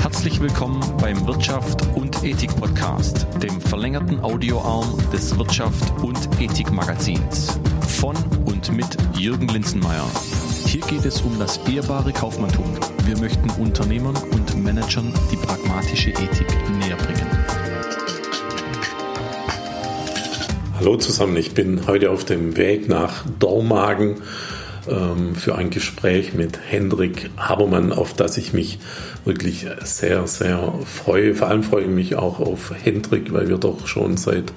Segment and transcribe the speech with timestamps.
[0.00, 7.58] Herzlich willkommen beim Wirtschaft und Ethik Podcast, dem verlängerten Audioarm des Wirtschaft und Ethik Magazins.
[7.88, 8.14] Von
[8.44, 10.08] und mit Jürgen Linzenmeier.
[10.66, 12.66] Hier geht es um das ehrbare Kaufmanntum.
[13.04, 17.26] Wir möchten Unternehmern und Managern die pragmatische Ethik näher bringen.
[20.78, 24.22] Hallo zusammen, ich bin heute auf dem Weg nach Dormagen
[24.90, 28.78] ähm, für ein Gespräch mit Hendrik Habermann, auf das ich mich
[29.24, 31.34] wirklich sehr, sehr freue.
[31.34, 34.52] Vor allem freue ich mich auch auf Hendrik, weil wir doch schon seit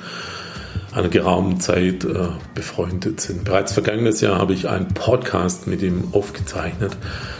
[0.94, 3.45] einer geraumen Zeit äh, befreundet sind.
[3.45, 6.98] Bereits vergangenes Jahr habe ich einen Podcast mit ihm aufgezeichnet.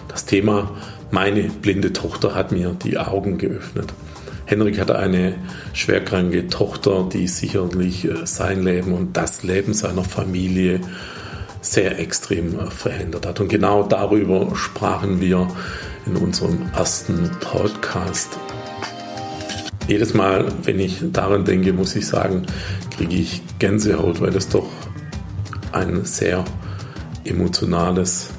[0.08, 0.72] Das Thema
[1.12, 3.94] Meine blinde Tochter hat mir die Augen geöffnet.
[4.46, 5.36] Henrik hatte eine
[5.74, 10.82] schwerkranke Tochter, die sicherlich äh, sein Leben und das Leben seiner Familie
[11.62, 13.40] sehr extrem äh, verändert hat.
[13.40, 15.48] Und genau darüber sprachen wir
[16.06, 18.38] in unserem ersten Podcast.
[19.88, 22.46] Jedes Mal, wenn ich daran denke, muss ich sagen,
[22.96, 24.70] kriege ich Gänsehaut, weil das doch
[25.72, 26.44] ein sehr
[27.24, 28.30] emotionales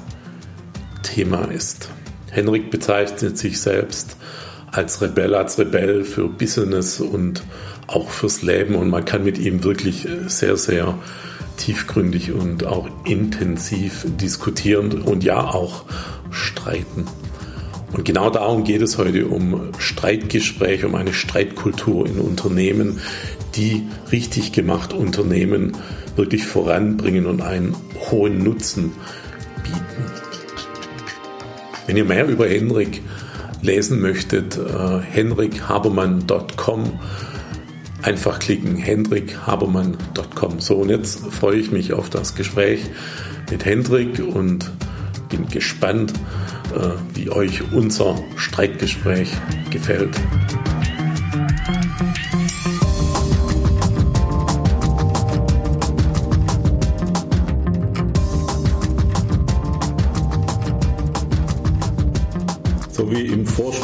[1.03, 1.89] Thema ist.
[2.31, 4.17] Henrik bezeichnet sich selbst
[4.71, 7.43] als Rebell, als Rebell für Business und
[7.87, 10.97] auch fürs Leben und man kann mit ihm wirklich sehr, sehr
[11.57, 15.85] tiefgründig und auch intensiv diskutieren und ja auch
[16.31, 17.05] streiten.
[17.93, 22.99] Und genau darum geht es heute um Streitgespräche, um eine Streitkultur in Unternehmen,
[23.55, 25.77] die richtig gemacht Unternehmen
[26.15, 27.75] wirklich voranbringen und einen
[28.09, 28.93] hohen Nutzen
[29.63, 30.11] bieten.
[31.85, 33.01] Wenn ihr mehr über Henrik
[33.61, 36.99] lesen möchtet, äh, henrikhabermann.com
[38.03, 40.59] einfach klicken, henrikhabermann.com.
[40.59, 42.81] So, und jetzt freue ich mich auf das Gespräch
[43.49, 44.71] mit Hendrik und
[45.29, 46.13] bin gespannt,
[46.75, 49.31] äh, wie euch unser Streitgespräch
[49.69, 50.15] gefällt.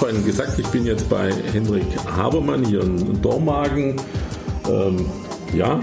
[0.09, 3.95] Vorspann gesagt, ich bin jetzt bei Henrik Habermann hier in Dormagen.
[4.67, 5.05] Ähm,
[5.53, 5.79] ja,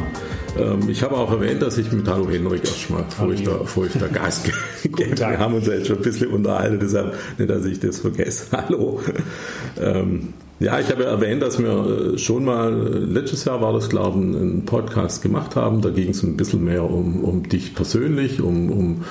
[0.58, 4.42] ähm, ich habe auch erwähnt, dass ich mit Hallo Henrik erstmal, ich da Gas
[4.82, 5.16] gebe.
[5.18, 8.46] Wir haben uns ja jetzt schon ein bisschen unterhalten, deshalb nicht, dass ich das vergesse.
[8.52, 9.00] Hallo.
[9.80, 13.88] Ähm, ja, ich habe erwähnt, dass wir äh, schon mal, äh, letztes Jahr war das,
[13.88, 15.82] glaube ich, einen Podcast gemacht haben.
[15.82, 19.04] Da ging es ein bisschen mehr um, um dich persönlich, um, um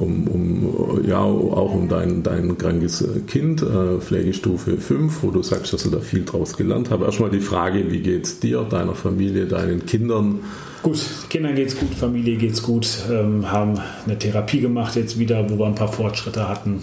[0.00, 5.72] um, um, ja, auch um dein, dein krankes Kind, äh, Pflegestufe 5, wo du sagst,
[5.72, 7.02] dass du da viel draus gelernt hast.
[7.02, 10.40] Erstmal die Frage, wie geht es dir, deiner Familie, deinen Kindern?
[10.82, 13.74] Gut, Kindern geht's gut, Familie geht's gut, ähm, haben
[14.06, 16.82] eine Therapie gemacht jetzt wieder, wo wir ein paar Fortschritte hatten.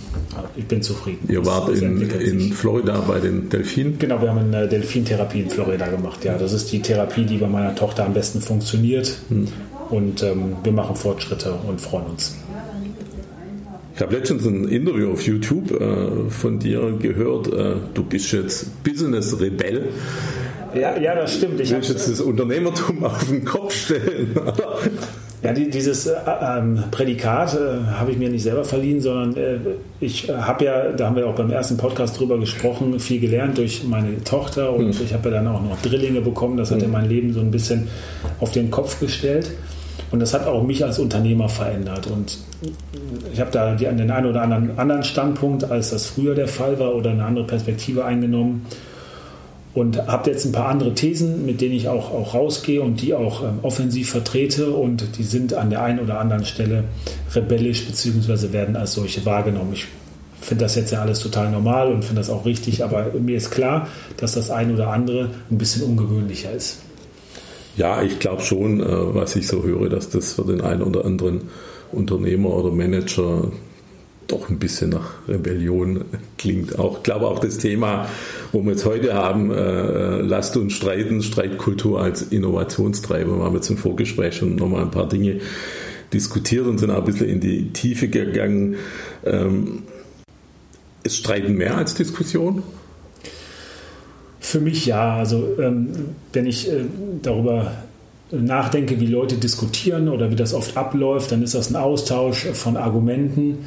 [0.56, 1.28] Ich bin zufrieden.
[1.28, 3.98] Ihr wart in, in Florida bei den Delfinen?
[3.98, 6.24] Genau, wir haben eine Delfintherapie in Florida gemacht.
[6.24, 9.18] Ja, das ist die Therapie, die bei meiner Tochter am besten funktioniert.
[9.30, 9.48] Hm.
[9.90, 12.36] Und ähm, wir machen Fortschritte und freuen uns.
[13.98, 17.48] Ich habe letztens ein Interview auf YouTube äh, von dir gehört.
[17.48, 19.88] Äh, du bist jetzt Business-Rebell.
[20.76, 21.60] Ja, ja, das stimmt.
[21.60, 24.40] Ich willst jetzt das Unternehmertum auf den Kopf stellen.
[25.42, 26.14] Ja, die, dieses äh,
[26.44, 29.58] ähm, Prädikat äh, habe ich mir nicht selber verliehen, sondern äh,
[30.00, 33.84] ich habe ja, da haben wir auch beim ersten Podcast drüber gesprochen, viel gelernt durch
[33.84, 35.06] meine Tochter und hm.
[35.06, 36.58] ich habe ja dann auch noch Drillinge bekommen.
[36.58, 36.92] Das hat hm.
[36.92, 37.88] ja mein Leben so ein bisschen
[38.40, 39.50] auf den Kopf gestellt.
[40.12, 42.08] Und das hat auch mich als Unternehmer verändert.
[42.08, 42.38] Und
[43.34, 46.80] ich habe da die, den einen oder anderen, anderen Standpunkt, als das früher der Fall
[46.80, 48.66] war, oder eine andere Perspektive eingenommen
[49.78, 53.14] und habe jetzt ein paar andere Thesen, mit denen ich auch, auch rausgehe und die
[53.14, 56.86] auch ähm, offensiv vertrete und die sind an der einen oder anderen Stelle
[57.36, 58.54] rebellisch bzw.
[58.54, 59.74] werden als solche wahrgenommen.
[59.74, 59.86] Ich
[60.42, 63.52] finde das jetzt ja alles total normal und finde das auch richtig, aber mir ist
[63.52, 63.88] klar,
[64.18, 66.80] dass das eine oder andere ein bisschen ungewöhnlicher ist.
[67.78, 71.06] Ja, ich glaube schon, äh, was ich so höre, dass das für den einen oder
[71.06, 71.42] anderen
[71.92, 73.52] Unternehmer oder Manager
[74.26, 76.04] doch ein bisschen nach Rebellion
[76.38, 76.80] klingt.
[76.80, 78.10] Auch, glaube auch das Thema,
[78.52, 83.38] wo wir jetzt heute haben, äh, lasst uns streiten, Streitkultur als Innovationstreiber.
[83.38, 85.40] Wir haben jetzt im Vorgespräch schon nochmal ein paar Dinge
[86.12, 88.76] diskutiert und sind auch ein bisschen in die Tiefe gegangen.
[89.24, 89.84] Ähm,
[91.04, 92.64] ist Streiten mehr als Diskussion?
[94.48, 95.18] Für mich ja.
[95.18, 95.90] Also ähm,
[96.32, 96.86] wenn ich äh,
[97.22, 97.74] darüber
[98.32, 102.78] nachdenke, wie Leute diskutieren oder wie das oft abläuft, dann ist das ein Austausch von
[102.78, 103.66] Argumenten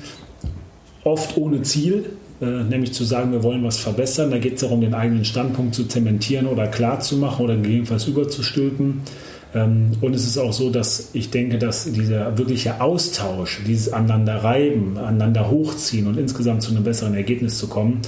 [1.05, 2.07] oft ohne Ziel,
[2.41, 4.31] äh, nämlich zu sagen, wir wollen was verbessern.
[4.31, 8.07] Da geht es darum, den eigenen Standpunkt zu zementieren oder klar zu machen oder gegebenenfalls
[8.07, 9.03] überzustülpen.
[9.55, 14.37] Ähm, und es ist auch so, dass ich denke, dass dieser wirkliche Austausch, dieses aneinander
[14.37, 18.01] reiben, aneinander hochziehen und insgesamt zu einem besseren Ergebnis zu kommen,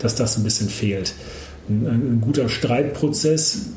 [0.00, 1.14] dass das ein bisschen fehlt.
[1.68, 3.70] Ein, ein guter Streitprozess,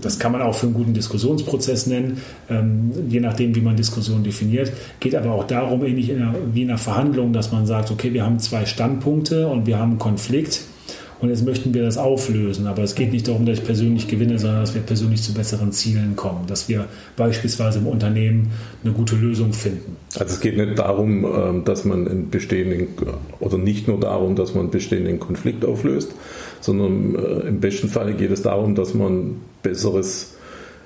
[0.00, 2.18] das kann man auch für einen guten Diskussionsprozess nennen,
[2.48, 6.62] ähm, je nachdem, wie man Diskussion definiert, geht aber auch darum, ähnlich in einer, wie
[6.62, 9.98] in einer Verhandlung, dass man sagt, okay, wir haben zwei Standpunkte und wir haben einen
[9.98, 10.62] Konflikt
[11.20, 12.66] und jetzt möchten wir das auflösen.
[12.66, 15.72] Aber es geht nicht darum, dass ich persönlich gewinne, sondern dass wir persönlich zu besseren
[15.72, 16.46] Zielen kommen.
[16.46, 16.86] Dass wir
[17.16, 18.52] beispielsweise im Unternehmen
[18.84, 19.96] eine gute Lösung finden.
[20.18, 22.88] Also es geht nicht darum, ähm, dass man einen bestehenden,
[23.40, 26.12] oder nicht nur darum, dass man einen bestehenden Konflikt auflöst,
[26.60, 30.34] sondern äh, im besten Fall geht es darum, dass man besseres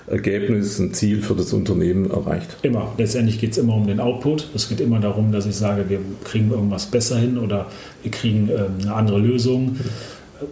[0.06, 2.56] Ergebnis, ein Ziel für das Unternehmen erreicht.
[2.62, 2.92] Immer.
[2.98, 4.48] Letztendlich geht es immer um den Output.
[4.54, 7.66] Es geht immer darum, dass ich sage, wir kriegen irgendwas besser hin oder
[8.02, 9.76] wir kriegen ähm, eine andere Lösung.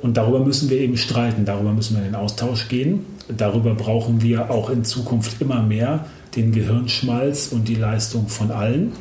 [0.02, 3.06] Und darüber müssen wir eben streiten, darüber müssen wir in den Austausch gehen.
[3.28, 6.06] Darüber brauchen wir auch in Zukunft immer mehr
[6.37, 8.93] den Gehirnschmalz und die Leistung von allen,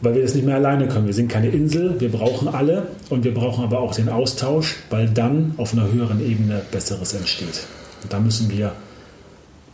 [0.00, 1.06] weil wir das nicht mehr alleine können.
[1.06, 5.08] Wir sind keine Insel, wir brauchen alle und wir brauchen aber auch den Austausch, weil
[5.08, 7.66] dann auf einer höheren Ebene Besseres entsteht.
[8.02, 8.72] Und da müssen wir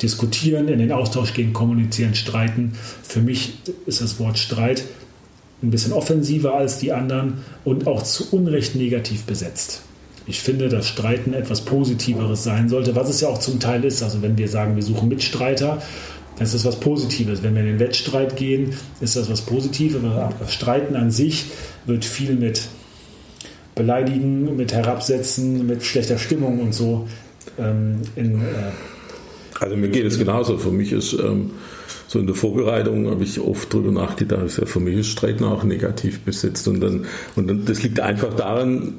[0.00, 2.73] diskutieren, in den Austausch gehen, kommunizieren, streiten.
[3.03, 3.55] Für mich
[3.87, 4.85] ist das Wort Streit
[5.62, 9.82] ein bisschen offensiver als die anderen und auch zu Unrecht negativ besetzt.
[10.27, 14.03] Ich finde, dass Streiten etwas Positiveres sein sollte, was es ja auch zum Teil ist.
[14.03, 15.82] Also wenn wir sagen, wir suchen Mitstreiter,
[16.36, 17.42] dann ist das was Positives.
[17.42, 20.02] Wenn wir in den Wettstreit gehen, ist das was Positives.
[20.04, 21.46] Aber Streiten an sich
[21.86, 22.69] wird viel mit
[23.75, 27.06] Beleidigen, mit Herabsetzen, mit schlechter Stimmung und so
[27.58, 28.72] ähm, in, äh,
[29.60, 30.58] also mir geht es genauso.
[30.58, 31.52] Für mich ist ähm,
[32.06, 35.64] so in der Vorbereitung habe ich oft darüber nachgedacht, ja, für mich ist Streiten auch
[35.64, 36.69] negativ besetzt.
[36.69, 38.94] Und dann, und dann, das liegt einfach daran,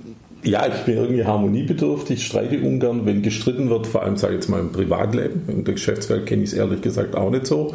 [0.45, 4.49] ja, ich bin irgendwie harmoniebedürftig, streite ungern, wenn gestritten wird, vor allem sage ich jetzt
[4.49, 5.41] mal im Privatleben.
[5.47, 7.73] In der Geschäftswelt kenne ich es ehrlich gesagt auch nicht so.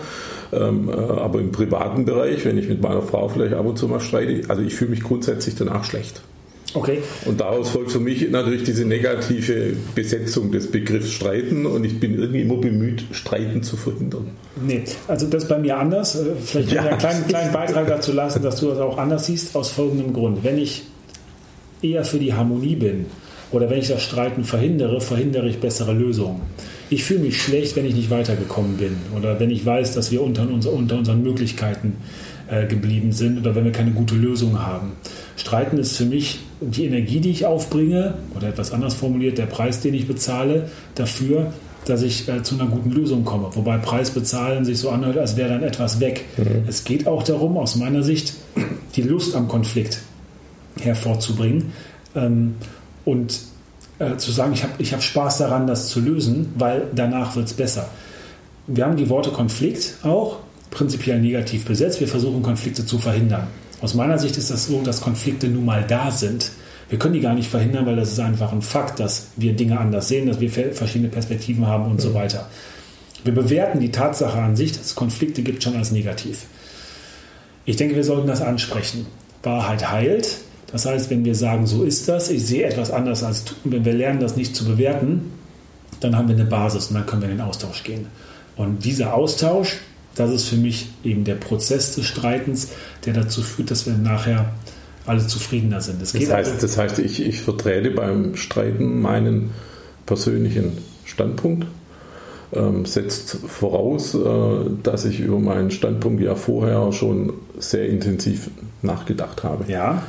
[0.52, 3.88] Ähm, äh, aber im privaten Bereich, wenn ich mit meiner Frau vielleicht ab und zu
[3.88, 6.22] mal streite, also ich fühle mich grundsätzlich danach schlecht.
[6.72, 7.02] Okay.
[7.24, 12.16] Und daraus folgt für mich natürlich diese negative Besetzung des Begriffs Streiten und ich bin
[12.16, 14.30] irgendwie immer bemüht, Streiten zu verhindern.
[14.64, 16.14] Nee, also das ist bei mir anders.
[16.14, 16.82] Äh, vielleicht ja.
[16.82, 20.44] einen kleinen, kleinen Beitrag dazu lassen, dass du das auch anders siehst, aus folgendem Grund.
[20.44, 20.84] Wenn ich
[21.82, 23.06] eher für die Harmonie bin
[23.52, 26.40] oder wenn ich das Streiten verhindere, verhindere ich bessere Lösungen.
[26.88, 30.22] Ich fühle mich schlecht, wenn ich nicht weitergekommen bin oder wenn ich weiß, dass wir
[30.22, 31.96] unter, unter unseren Möglichkeiten
[32.48, 34.92] äh, geblieben sind oder wenn wir keine gute Lösung haben.
[35.36, 39.80] Streiten ist für mich die Energie, die ich aufbringe, oder etwas anders formuliert, der Preis,
[39.80, 41.52] den ich bezahle, dafür,
[41.86, 43.48] dass ich äh, zu einer guten Lösung komme.
[43.54, 46.26] Wobei Preis bezahlen sich so anhört, als wäre dann etwas weg.
[46.36, 46.64] Mhm.
[46.68, 48.34] Es geht auch darum, aus meiner Sicht,
[48.94, 50.00] die Lust am Konflikt
[50.84, 51.72] hervorzubringen
[52.14, 52.56] ähm,
[53.04, 53.40] und
[53.98, 57.46] äh, zu sagen, ich habe ich hab Spaß daran, das zu lösen, weil danach wird
[57.46, 57.88] es besser.
[58.66, 60.38] Wir haben die Worte Konflikt auch
[60.70, 62.00] prinzipiell negativ besetzt.
[62.00, 63.48] Wir versuchen Konflikte zu verhindern.
[63.80, 66.50] Aus meiner Sicht ist das so, dass Konflikte nun mal da sind.
[66.88, 69.78] Wir können die gar nicht verhindern, weil das ist einfach ein Fakt, dass wir Dinge
[69.78, 72.00] anders sehen, dass wir verschiedene Perspektiven haben und mhm.
[72.00, 72.48] so weiter.
[73.24, 76.46] Wir bewerten die Tatsache an sich, dass es Konflikte gibt, schon als negativ.
[77.64, 79.06] Ich denke, wir sollten das ansprechen.
[79.42, 80.38] Wahrheit heilt.
[80.72, 83.84] Das heißt, wenn wir sagen, so ist das, ich sehe etwas anders als du, wenn
[83.84, 85.32] wir lernen, das nicht zu bewerten,
[86.00, 88.06] dann haben wir eine Basis und dann können wir in den Austausch gehen.
[88.56, 89.78] Und dieser Austausch,
[90.14, 92.68] das ist für mich eben der Prozess des Streitens,
[93.04, 94.52] der dazu führt, dass wir nachher
[95.06, 96.00] alle zufriedener sind.
[96.00, 99.50] Das, das heißt, also, das heißt ich, ich vertrete beim Streiten meinen
[100.06, 101.66] persönlichen Standpunkt,
[102.52, 104.18] ähm, setzt voraus, äh,
[104.82, 108.50] dass ich über meinen Standpunkt ja vorher schon sehr intensiv
[108.82, 109.70] nachgedacht habe.
[109.70, 110.02] Ja.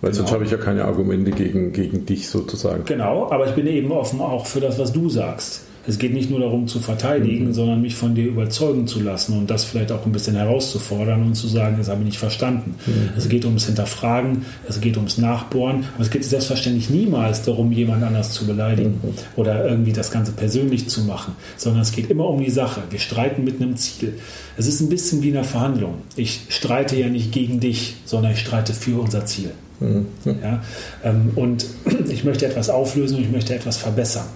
[0.00, 0.22] Weil genau.
[0.22, 2.84] sonst habe ich ja keine Argumente gegen, gegen dich sozusagen.
[2.86, 5.62] Genau, aber ich bin eben offen auch für das, was du sagst.
[5.86, 7.52] Es geht nicht nur darum zu verteidigen, mhm.
[7.52, 11.34] sondern mich von dir überzeugen zu lassen und das vielleicht auch ein bisschen herauszufordern und
[11.34, 12.74] zu sagen, das habe ich nicht verstanden.
[12.86, 13.10] Mhm.
[13.16, 18.02] Es geht ums Hinterfragen, es geht ums Nachbohren, aber es geht selbstverständlich niemals darum, jemand
[18.02, 19.14] anders zu beleidigen mhm.
[19.36, 22.82] oder irgendwie das Ganze persönlich zu machen, sondern es geht immer um die Sache.
[22.90, 24.14] Wir streiten mit einem Ziel.
[24.56, 25.94] Es ist ein bisschen wie in einer Verhandlung.
[26.16, 29.52] Ich streite ja nicht gegen dich, sondern ich streite für unser Ziel.
[29.80, 30.06] Mhm.
[30.24, 30.62] Ja,
[31.02, 31.66] ähm, und
[32.08, 34.26] ich möchte etwas auflösen und ich möchte etwas verbessern.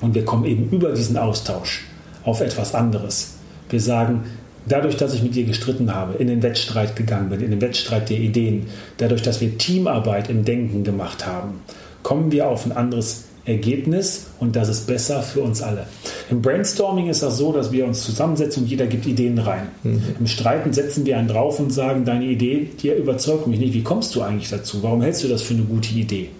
[0.00, 1.84] Und wir kommen eben über diesen Austausch
[2.24, 3.34] auf etwas anderes.
[3.70, 4.24] Wir sagen,
[4.66, 8.10] dadurch, dass ich mit dir gestritten habe, in den Wettstreit gegangen bin, in den Wettstreit
[8.10, 8.66] der Ideen,
[8.98, 11.60] dadurch, dass wir Teamarbeit im Denken gemacht haben,
[12.02, 15.86] kommen wir auf ein anderes Ergebnis und das ist besser für uns alle.
[16.30, 19.68] Im Brainstorming ist das so, dass wir uns zusammensetzen und jeder gibt Ideen rein.
[19.82, 20.02] Mhm.
[20.18, 23.74] Im Streiten setzen wir einen drauf und sagen, deine Idee, die überzeugt mich nicht.
[23.74, 24.82] Wie kommst du eigentlich dazu?
[24.82, 26.30] Warum hältst du das für eine gute Idee?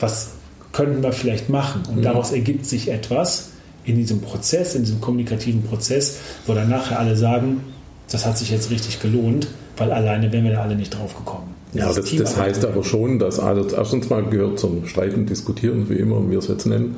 [0.00, 0.32] Was
[0.76, 1.82] könnten wir vielleicht machen.
[1.88, 2.02] Und mhm.
[2.02, 3.50] daraus ergibt sich etwas
[3.84, 7.62] in diesem Prozess, in diesem kommunikativen Prozess, wo dann nachher alle sagen,
[8.10, 11.54] das hat sich jetzt richtig gelohnt, weil alleine wären wir da alle nicht drauf gekommen.
[11.72, 15.94] Ja, das, das heißt aber schon, dass also erstens mal gehört zum Streiten, Diskutieren, wie
[15.94, 16.96] immer wir es jetzt nennen,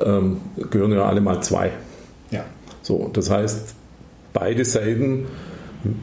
[0.00, 0.04] mhm.
[0.04, 0.36] ähm,
[0.70, 1.70] gehören ja alle mal zwei.
[2.30, 2.44] Ja.
[2.82, 3.74] So, das heißt,
[4.32, 5.26] beide Seiten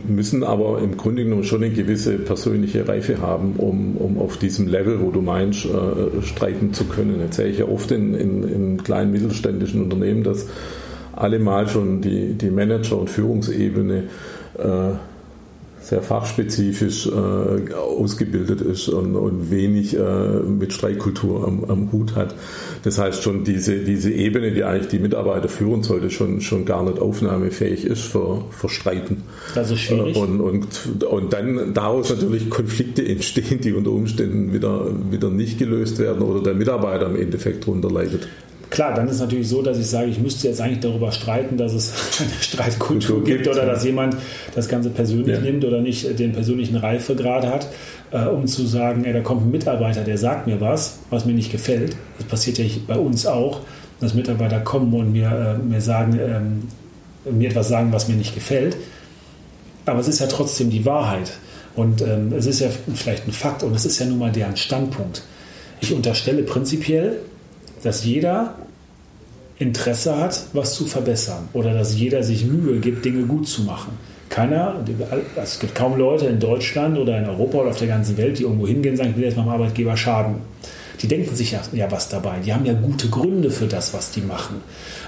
[0.07, 4.67] müssen aber im Grunde genommen schon eine gewisse persönliche Reife haben, um, um auf diesem
[4.67, 7.19] Level, wo du meinst, äh, streiten zu können.
[7.21, 10.47] Jetzt sehe ich ja oft in, in, in kleinen mittelständischen Unternehmen, dass
[11.13, 14.03] alle mal schon die, die Manager- und Führungsebene
[14.57, 15.12] äh,
[15.83, 22.35] sehr fachspezifisch äh, ausgebildet ist und, und wenig äh, mit Streikkultur am, am, Hut hat.
[22.83, 26.83] Das heißt schon, diese, diese Ebene, die eigentlich die Mitarbeiter führen sollte, schon, schon gar
[26.83, 29.23] nicht aufnahmefähig ist für, für Streiten.
[29.55, 30.15] Das ist schwierig.
[30.15, 35.59] Äh, und, und, und dann daraus natürlich Konflikte entstehen, die unter Umständen wieder, wieder nicht
[35.59, 38.29] gelöst werden oder der Mitarbeiter im Endeffekt darunter leidet.
[38.73, 41.57] Klar, dann ist es natürlich so, dass ich sage, ich müsste jetzt eigentlich darüber streiten,
[41.57, 44.17] dass es eine Streitkultur gibt oder dass jemand
[44.55, 45.41] das Ganze persönlich ja.
[45.41, 47.67] nimmt oder nicht den persönlichen Reifegrad hat,
[48.09, 51.33] äh, um zu sagen, ey, da kommt ein Mitarbeiter, der sagt mir was, was mir
[51.33, 51.95] nicht gefällt.
[52.17, 53.59] Das passiert ja bei uns auch,
[53.99, 58.33] dass Mitarbeiter kommen und mir, äh, mir sagen, ähm, mir etwas sagen, was mir nicht
[58.33, 58.75] gefällt.
[59.85, 61.31] Aber es ist ja trotzdem die Wahrheit.
[61.75, 64.57] Und ähm, es ist ja vielleicht ein Fakt und es ist ja nun mal deren
[64.57, 65.21] Standpunkt.
[65.79, 67.19] Ich unterstelle prinzipiell,
[67.83, 68.55] dass jeder
[69.59, 73.97] Interesse hat, was zu verbessern oder dass jeder sich Mühe gibt, Dinge gut zu machen.
[74.29, 74.83] Keiner,
[75.35, 78.43] es gibt kaum Leute in Deutschland oder in Europa oder auf der ganzen Welt, die
[78.43, 80.37] irgendwo hingehen und sagen, ich will jetzt meinem Arbeitgeber schaden.
[81.01, 82.39] Die denken sich ja, ja was dabei.
[82.43, 84.61] Die haben ja gute Gründe für das, was die machen.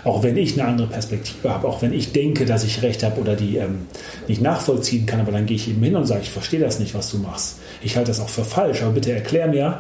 [0.03, 3.20] Auch wenn ich eine andere Perspektive habe, auch wenn ich denke, dass ich recht habe
[3.22, 3.88] oder die ähm,
[4.27, 6.94] nicht nachvollziehen kann, aber dann gehe ich eben hin und sage, ich verstehe das nicht,
[6.94, 7.58] was du machst.
[7.82, 9.79] Ich halte das auch für falsch, aber bitte erklär mir,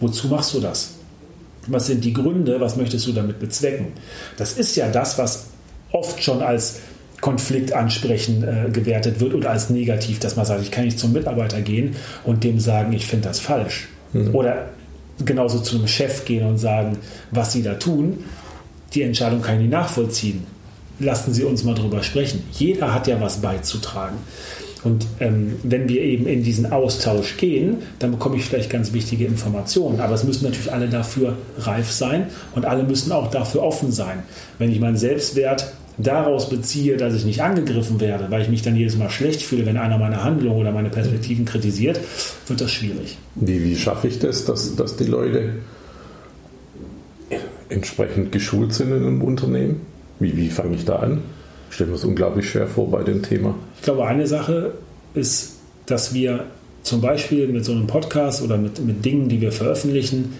[0.00, 0.99] wozu machst du das?
[1.66, 2.60] Was sind die Gründe?
[2.60, 3.88] Was möchtest du damit bezwecken?
[4.36, 5.46] Das ist ja das, was
[5.92, 6.80] oft schon als
[7.20, 11.12] Konflikt ansprechen äh, gewertet wird oder als negativ, dass man sagt, ich kann nicht zum
[11.12, 13.88] Mitarbeiter gehen und dem sagen, ich finde das falsch.
[14.12, 14.34] Mhm.
[14.34, 14.70] Oder
[15.24, 16.98] genauso zu einem Chef gehen und sagen,
[17.30, 18.24] was sie da tun,
[18.94, 20.46] die Entscheidung kann ich nicht nachvollziehen.
[20.98, 22.42] Lassen Sie uns mal drüber sprechen.
[22.52, 24.16] Jeder hat ja was beizutragen.
[24.82, 29.26] Und ähm, wenn wir eben in diesen Austausch gehen, dann bekomme ich vielleicht ganz wichtige
[29.26, 30.00] Informationen.
[30.00, 34.22] Aber es müssen natürlich alle dafür reif sein und alle müssen auch dafür offen sein.
[34.58, 38.74] Wenn ich meinen Selbstwert daraus beziehe, dass ich nicht angegriffen werde, weil ich mich dann
[38.74, 42.00] jedes Mal schlecht fühle, wenn einer meine Handlung oder meine Perspektiven kritisiert,
[42.46, 43.18] wird das schwierig.
[43.34, 45.56] Wie, wie schaffe ich das, dass, dass die Leute
[47.68, 49.82] entsprechend geschult sind in einem Unternehmen?
[50.18, 51.22] Wie, wie fange ich da an?
[51.70, 53.54] Ich stelle mir das unglaublich schwer vor bei dem Thema.
[53.76, 54.72] Ich glaube, eine Sache
[55.14, 55.54] ist,
[55.86, 56.44] dass wir
[56.82, 60.34] zum Beispiel mit so einem Podcast oder mit, mit Dingen, die wir veröffentlichen,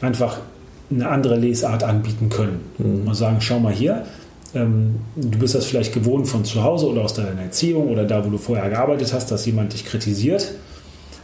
[0.00, 0.38] einfach
[0.90, 2.60] eine andere Lesart anbieten können.
[2.78, 3.08] Mhm.
[3.08, 4.04] Und sagen, schau mal hier,
[4.54, 8.24] ähm, du bist das vielleicht gewohnt von zu Hause oder aus deiner Erziehung oder da,
[8.24, 10.54] wo du vorher gearbeitet hast, dass jemand dich kritisiert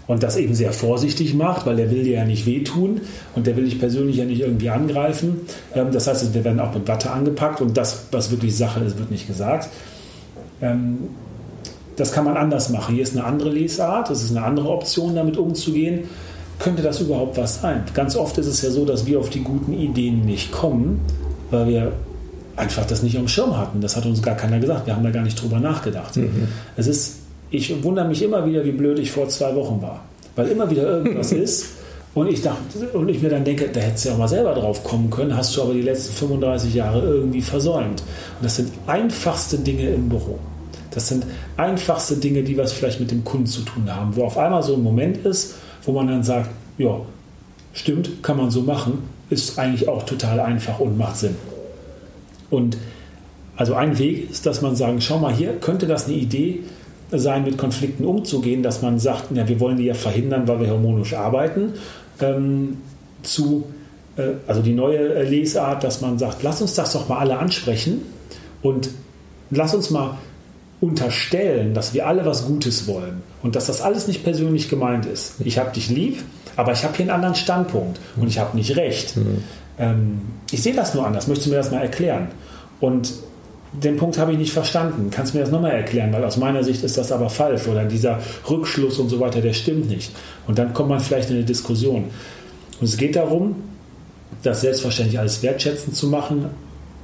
[0.08, 3.02] und das eben sehr vorsichtig macht, weil der will dir ja nicht wehtun
[3.36, 5.42] und der will dich persönlich ja nicht irgendwie angreifen.
[5.74, 8.98] Ähm, das heißt, wir werden auch mit Watte angepackt und das, was wirklich Sache ist,
[8.98, 9.68] wird nicht gesagt.
[10.60, 11.10] Ähm,
[11.94, 12.94] das kann man anders machen.
[12.94, 16.04] Hier ist eine andere Lesart, das ist eine andere Option, damit umzugehen.
[16.58, 17.84] Könnte das überhaupt was sein?
[17.92, 21.00] Ganz oft ist es ja so, dass wir auf die guten Ideen nicht kommen,
[21.50, 21.92] weil wir
[22.56, 23.80] einfach das nicht am Schirm hatten.
[23.80, 24.86] Das hat uns gar keiner gesagt.
[24.86, 26.16] Wir haben da gar nicht drüber nachgedacht.
[26.16, 26.48] Mhm.
[26.76, 27.17] Es ist
[27.50, 30.04] ich wundere mich immer wieder, wie blöd ich vor zwei Wochen war.
[30.36, 31.66] Weil immer wieder irgendwas ist
[32.14, 34.54] und ich, dachte, und ich mir dann denke, da hättest du ja auch mal selber
[34.54, 38.00] drauf kommen können, hast du aber die letzten 35 Jahre irgendwie versäumt.
[38.00, 40.38] Und das sind einfachste Dinge im Büro.
[40.90, 41.26] Das sind
[41.56, 44.74] einfachste Dinge, die was vielleicht mit dem Kunden zu tun haben, wo auf einmal so
[44.74, 47.00] ein Moment ist, wo man dann sagt, ja,
[47.72, 51.36] stimmt, kann man so machen, ist eigentlich auch total einfach und macht Sinn.
[52.50, 52.78] Und
[53.56, 56.77] also ein Weg ist, dass man sagen, schau mal hier, könnte das eine Idee sein,
[57.10, 61.14] mit Konflikten umzugehen, dass man sagt, ja, wir wollen die ja verhindern, weil wir harmonisch
[61.14, 61.74] arbeiten,
[62.20, 62.78] ähm,
[63.22, 63.64] zu,
[64.16, 68.02] äh, also die neue Lesart, dass man sagt, lass uns das doch mal alle ansprechen
[68.62, 68.90] und
[69.50, 70.18] lass uns mal
[70.80, 75.34] unterstellen, dass wir alle was Gutes wollen und dass das alles nicht persönlich gemeint ist.
[75.40, 76.22] Ich habe dich lieb,
[76.56, 79.16] aber ich habe hier einen anderen Standpunkt und ich habe nicht recht.
[79.16, 79.44] Mhm.
[79.78, 81.26] Ähm, ich sehe das nur anders.
[81.26, 82.28] Möchtest du mir das mal erklären?
[82.80, 83.12] Und
[83.72, 85.10] den Punkt habe ich nicht verstanden.
[85.10, 86.12] Kannst du mir das nochmal erklären?
[86.12, 89.52] Weil aus meiner Sicht ist das aber falsch oder dieser Rückschluss und so weiter, der
[89.52, 90.12] stimmt nicht.
[90.46, 92.04] Und dann kommt man vielleicht in eine Diskussion.
[92.80, 93.56] Und es geht darum,
[94.42, 96.46] das selbstverständlich alles wertschätzend zu machen.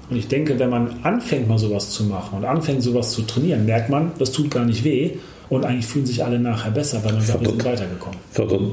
[0.08, 3.66] Und ich denke, wenn man anfängt, mal sowas zu machen und anfängt, sowas zu trainieren,
[3.66, 5.12] merkt man, das tut gar nicht weh.
[5.50, 8.18] Und eigentlich fühlen sich alle nachher besser, weil man sagt, wir sind weitergekommen.
[8.30, 8.70] Fördern.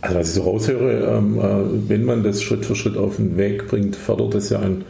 [0.00, 3.36] Also was ich so raushöre, ähm, äh, wenn man das Schritt für Schritt auf den
[3.36, 4.84] Weg bringt, fördert das ja ein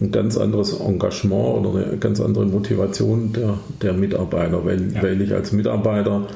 [0.00, 5.02] ein ganz anderes Engagement oder eine ganz andere Motivation der, der Mitarbeiter, weil, ja.
[5.02, 6.28] weil ich als Mitarbeiter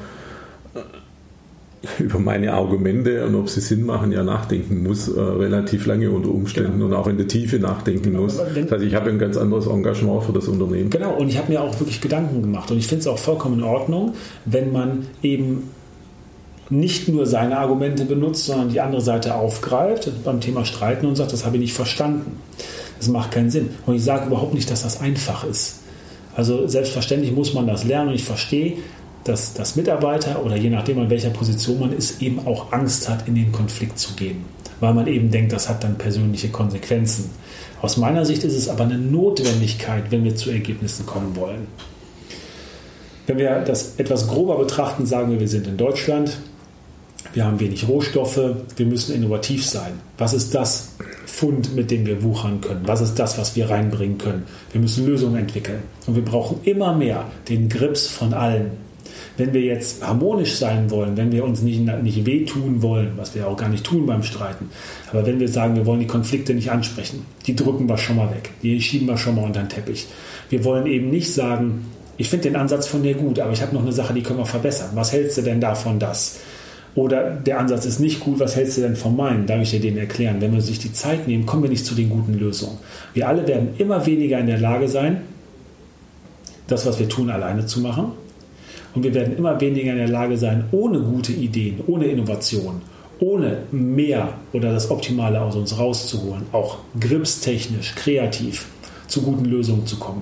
[0.75, 0.79] äh,
[2.03, 6.29] über meine Argumente und ob sie Sinn machen, ja nachdenken muss, äh, relativ lange unter
[6.29, 6.85] Umständen genau.
[6.87, 8.23] und auch in der Tiefe nachdenken genau.
[8.23, 8.37] muss.
[8.53, 10.89] Wenn, das heißt, ich habe ein ganz anderes Engagement für das Unternehmen.
[10.89, 13.59] Genau, und ich habe mir auch wirklich Gedanken gemacht und ich finde es auch vollkommen
[13.59, 14.13] in Ordnung,
[14.45, 15.69] wenn man eben
[16.69, 21.31] nicht nur seine Argumente benutzt, sondern die andere Seite aufgreift beim Thema Streiten und sagt,
[21.31, 22.39] das habe ich nicht verstanden.
[23.03, 23.71] Das macht keinen Sinn.
[23.85, 25.79] Und ich sage überhaupt nicht, dass das einfach ist.
[26.37, 28.77] Also selbstverständlich muss man das lernen und ich verstehe,
[29.25, 33.27] dass das Mitarbeiter oder je nachdem, an welcher Position man ist, eben auch Angst hat,
[33.27, 34.45] in den Konflikt zu gehen,
[34.79, 37.29] weil man eben denkt, das hat dann persönliche Konsequenzen.
[37.81, 41.67] Aus meiner Sicht ist es aber eine Notwendigkeit, wenn wir zu Ergebnissen kommen wollen.
[43.27, 46.37] Wenn wir das etwas grober betrachten, sagen wir, wir sind in Deutschland,
[47.33, 48.39] wir haben wenig Rohstoffe,
[48.77, 49.99] wir müssen innovativ sein.
[50.17, 50.92] Was ist das
[51.25, 52.81] Fund, mit dem wir wuchern können?
[52.85, 54.43] Was ist das, was wir reinbringen können?
[54.71, 55.79] Wir müssen Lösungen entwickeln.
[56.07, 58.71] Und wir brauchen immer mehr den Grips von allen.
[59.35, 63.47] Wenn wir jetzt harmonisch sein wollen, wenn wir uns nicht, nicht wehtun wollen, was wir
[63.47, 64.69] auch gar nicht tun beim Streiten,
[65.11, 68.29] aber wenn wir sagen, wir wollen die Konflikte nicht ansprechen, die drücken wir schon mal
[68.29, 70.07] weg, die schieben wir schon mal unter den Teppich.
[70.49, 71.85] Wir wollen eben nicht sagen,
[72.17, 74.39] ich finde den Ansatz von dir gut, aber ich habe noch eine Sache, die können
[74.39, 74.91] wir verbessern.
[74.93, 76.39] Was hältst du denn davon, das?
[76.95, 79.47] Oder der Ansatz ist nicht gut, was hältst du denn von meinen?
[79.47, 80.39] Darf ich dir den erklären?
[80.39, 82.77] Wenn wir sich die Zeit nehmen, kommen wir nicht zu den guten Lösungen.
[83.13, 85.21] Wir alle werden immer weniger in der Lage sein,
[86.67, 88.11] das, was wir tun, alleine zu machen.
[88.93, 92.81] Und wir werden immer weniger in der Lage sein, ohne gute Ideen, ohne Innovation,
[93.19, 98.67] ohne mehr oder das Optimale aus uns rauszuholen, auch gripstechnisch, kreativ
[99.07, 100.21] zu guten Lösungen zu kommen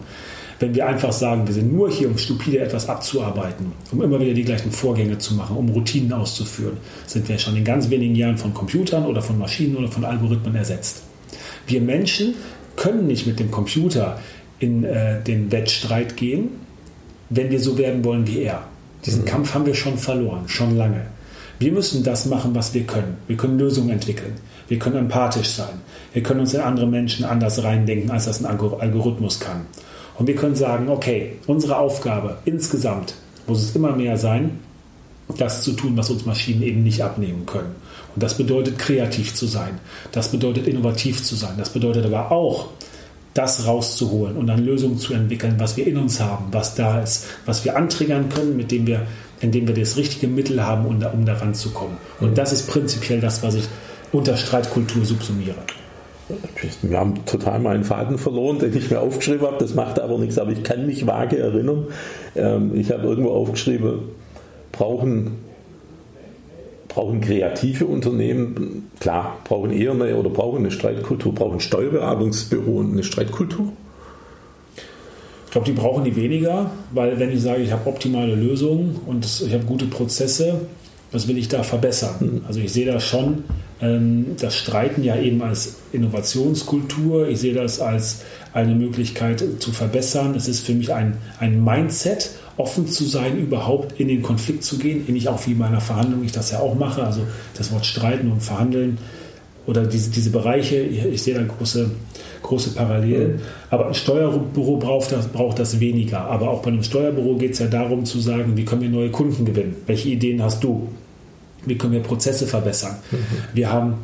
[0.62, 4.34] wenn wir einfach sagen, wir sind nur hier, um stupide etwas abzuarbeiten, um immer wieder
[4.34, 6.78] die gleichen Vorgänge zu machen, um Routinen auszuführen,
[7.08, 10.56] sind wir schon in ganz wenigen Jahren von Computern oder von Maschinen oder von Algorithmen
[10.56, 11.02] ersetzt.
[11.66, 12.36] Wir Menschen
[12.76, 14.20] können nicht mit dem Computer
[14.60, 16.50] in äh, den Wettstreit gehen,
[17.30, 18.64] wenn wir so werden wollen wie er.
[19.04, 19.26] Diesen mhm.
[19.26, 21.08] Kampf haben wir schon verloren, schon lange.
[21.58, 23.18] Wir müssen das machen, was wir können.
[23.28, 24.34] Wir können Lösungen entwickeln.
[24.68, 25.82] Wir können empathisch sein.
[26.14, 29.66] Wir können uns in andere Menschen anders reindenken, als das ein Algorithmus kann.
[30.22, 33.16] Und wir können sagen, okay, unsere Aufgabe insgesamt
[33.48, 34.60] muss es immer mehr sein,
[35.36, 37.74] das zu tun, was uns Maschinen eben nicht abnehmen können.
[38.14, 39.80] Und das bedeutet kreativ zu sein.
[40.12, 41.56] Das bedeutet innovativ zu sein.
[41.58, 42.68] Das bedeutet aber auch,
[43.34, 47.26] das rauszuholen und dann Lösungen zu entwickeln, was wir in uns haben, was da ist,
[47.48, 49.08] was wir antriggern können, mit dem wir,
[49.40, 51.98] indem wir das richtige Mittel haben, um, um daran zu kommen.
[52.20, 53.68] Und das ist prinzipiell das, was ich
[54.12, 55.58] unter Streitkultur subsumiere.
[56.82, 59.58] Wir haben total meinen Faden verloren, den ich mir aufgeschrieben habe.
[59.60, 61.88] Das macht aber nichts, aber ich kann mich vage erinnern.
[62.36, 64.00] Ähm, ich habe irgendwo aufgeschrieben,
[64.72, 65.38] brauchen,
[66.88, 73.72] brauchen kreative Unternehmen, klar, brauchen eher eine oder brauchen eine Streitkultur, brauchen Steuerberatungsbüro eine Streitkultur?
[75.46, 79.26] Ich glaube, die brauchen die weniger, weil wenn ich sage, ich habe optimale Lösungen und
[79.26, 80.62] ich habe gute Prozesse,
[81.12, 82.16] was will ich da verbessern?
[82.20, 82.42] Hm.
[82.48, 83.44] Also ich sehe da schon
[83.82, 87.28] das Streiten ja eben als Innovationskultur.
[87.28, 88.22] Ich sehe das als
[88.54, 90.36] eine Möglichkeit zu verbessern.
[90.36, 94.78] Es ist für mich ein, ein Mindset, offen zu sein, überhaupt in den Konflikt zu
[94.78, 95.04] gehen.
[95.08, 97.04] Ähnlich auch wie in meiner Verhandlung ich das ja auch mache.
[97.04, 97.22] Also
[97.58, 99.00] das Wort Streiten und Verhandeln
[99.66, 101.90] oder diese, diese Bereiche, ich, sehe da große,
[102.44, 103.42] große Parallelen.
[103.72, 106.20] Aber ein Steuerbüro braucht das, braucht das weniger.
[106.22, 109.10] Aber auch bei einem Steuerbüro geht es ja darum zu sagen, wie können wir neue
[109.10, 109.76] Kunden gewinnen?
[109.88, 110.88] Welche Ideen hast du?
[111.66, 112.98] Wie können wir Prozesse verbessern?
[113.12, 113.18] Mhm.
[113.54, 113.96] Wir haben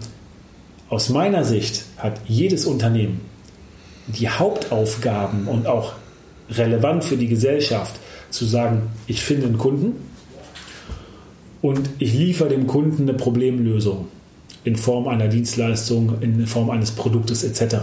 [0.89, 3.21] aus meiner Sicht hat jedes Unternehmen
[4.07, 5.93] die Hauptaufgaben und auch
[6.49, 7.95] relevant für die Gesellschaft
[8.29, 9.93] zu sagen, ich finde einen Kunden
[11.61, 14.07] und ich liefere dem Kunden eine Problemlösung
[14.63, 17.77] in Form einer Dienstleistung, in Form eines Produktes etc.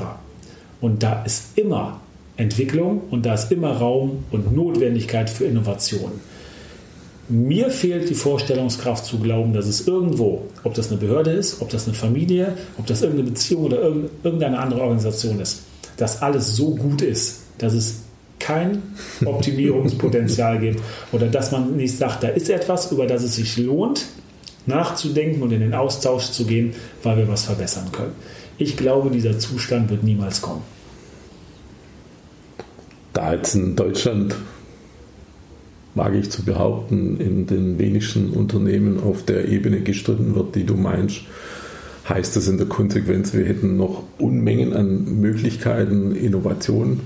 [0.80, 2.00] Und da ist immer
[2.36, 6.12] Entwicklung und da ist immer Raum und Notwendigkeit für Innovation.
[7.28, 11.70] Mir fehlt die Vorstellungskraft zu glauben, dass es irgendwo, ob das eine Behörde ist, ob
[11.70, 13.80] das eine Familie, ob das irgendeine Beziehung oder
[14.22, 15.62] irgendeine andere Organisation ist,
[15.96, 18.00] dass alles so gut ist, dass es
[18.38, 18.82] kein
[19.24, 20.80] Optimierungspotenzial gibt
[21.12, 24.04] oder dass man nicht sagt, da ist etwas, über das es sich lohnt,
[24.66, 28.12] nachzudenken und in den Austausch zu gehen, weil wir was verbessern können.
[28.58, 30.62] Ich glaube, dieser Zustand wird niemals kommen.
[33.14, 34.34] Da jetzt in Deutschland
[35.94, 40.74] wage ich zu behaupten, in den wenigsten Unternehmen auf der Ebene gestritten wird, die du
[40.74, 41.22] meinst,
[42.08, 47.00] heißt das in der Konsequenz, wir hätten noch Unmengen an Möglichkeiten, Innovationen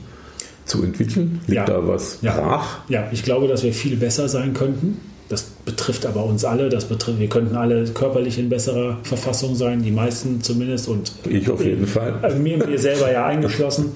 [0.65, 1.41] zu entwickeln?
[1.47, 1.65] Liegt ja.
[1.65, 2.35] da was ja.
[2.35, 2.79] brach?
[2.89, 4.99] Ja, ich glaube, dass wir viel besser sein könnten.
[5.29, 6.71] Das betrifft aber uns alle.
[6.71, 10.89] Das betrifft, wir könnten alle körperlich in besserer Verfassung sein, die meisten zumindest.
[10.89, 12.15] Und ich auf jeden Fall.
[12.23, 13.93] Äh, mir, mir selber ja eingeschlossen.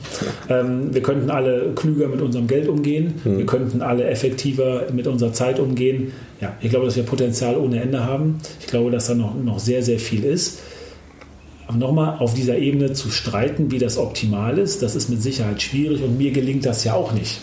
[0.48, 3.14] Ähm, wir könnten alle klüger mit unserem Geld umgehen.
[3.22, 3.38] Hm.
[3.38, 6.12] Wir könnten alle effektiver mit unserer Zeit umgehen.
[6.40, 8.38] Ja, ich glaube, dass wir Potenzial ohne Ende haben.
[8.60, 10.60] Ich glaube, dass da noch, noch sehr, sehr viel ist.
[11.66, 15.62] Aber nochmal auf dieser Ebene zu streiten, wie das optimal ist, das ist mit Sicherheit
[15.62, 17.40] schwierig und mir gelingt das ja auch nicht.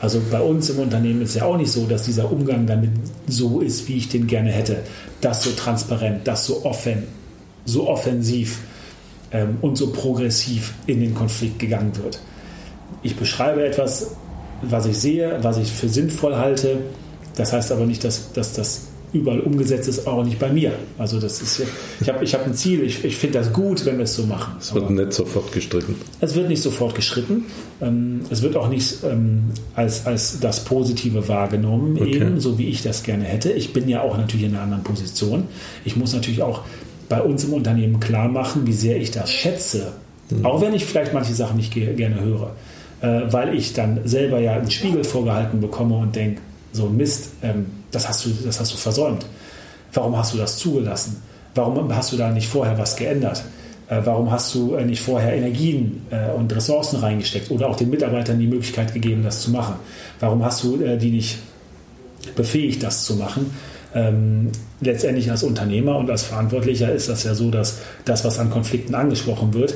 [0.00, 2.90] Also bei uns im Unternehmen ist ja auch nicht so, dass dieser Umgang damit
[3.28, 4.78] so ist, wie ich den gerne hätte.
[5.20, 7.04] Das so transparent, das so offen,
[7.66, 8.60] so offensiv
[9.30, 12.18] ähm, und so progressiv in den Konflikt gegangen wird.
[13.02, 14.16] Ich beschreibe etwas,
[14.62, 16.78] was ich sehe, was ich für sinnvoll halte.
[17.36, 20.72] Das heißt aber nicht, dass, dass das überall umgesetzt ist, auch nicht bei mir.
[20.98, 21.62] Also das ist,
[22.00, 24.24] ich habe ich hab ein Ziel, ich, ich finde das gut, wenn wir es so
[24.24, 24.54] machen.
[24.58, 25.96] Es wird nicht sofort gestritten.
[26.20, 27.46] Es wird nicht sofort gestritten.
[27.80, 29.44] Ähm, es wird auch nicht ähm,
[29.74, 32.16] als, als das Positive wahrgenommen, okay.
[32.16, 33.52] eben, so wie ich das gerne hätte.
[33.52, 35.44] Ich bin ja auch natürlich in einer anderen Position.
[35.84, 36.62] Ich muss natürlich auch
[37.08, 39.92] bei uns im Unternehmen klar machen, wie sehr ich das schätze.
[40.30, 40.46] Mhm.
[40.46, 42.54] Auch wenn ich vielleicht manche Sachen nicht gerne höre.
[43.02, 46.42] Äh, weil ich dann selber ja einen Spiegel vorgehalten bekomme und denke,
[46.72, 49.26] so Mist, ähm, das, hast du, das hast du versäumt.
[49.92, 51.22] Warum hast du das zugelassen?
[51.54, 53.42] Warum hast du da nicht vorher was geändert?
[53.88, 57.90] Äh, warum hast du äh, nicht vorher Energien äh, und Ressourcen reingesteckt oder auch den
[57.90, 59.74] Mitarbeitern die Möglichkeit gegeben, das zu machen?
[60.20, 61.38] Warum hast du äh, die nicht
[62.36, 63.50] befähigt, das zu machen?
[63.92, 68.50] Ähm, letztendlich als Unternehmer und als Verantwortlicher ist das ja so, dass das, was an
[68.50, 69.74] Konflikten angesprochen wird,